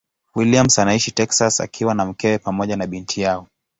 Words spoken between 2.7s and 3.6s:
na binti yao.